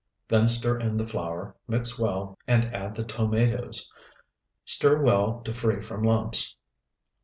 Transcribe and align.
Then 0.29 0.47
stir 0.47 0.79
in 0.79 0.97
the 0.97 1.05
flour, 1.05 1.55
mix 1.67 1.99
well, 1.99 2.35
and 2.47 2.65
add 2.75 2.95
the 2.95 3.03
tomatoes. 3.03 3.87
Stir 4.65 4.99
well 4.99 5.41
to 5.41 5.53
free 5.53 5.83
from 5.83 6.01
lumps. 6.01 6.55